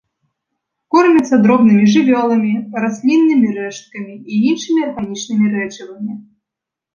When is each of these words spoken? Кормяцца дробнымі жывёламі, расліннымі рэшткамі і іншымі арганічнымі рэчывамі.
Кормяцца 0.93 1.35
дробнымі 1.43 1.85
жывёламі, 1.95 2.53
расліннымі 2.85 3.47
рэшткамі 3.59 4.15
і 4.17 4.33
іншымі 4.53 4.81
арганічнымі 4.89 5.47
рэчывамі. 5.55 6.13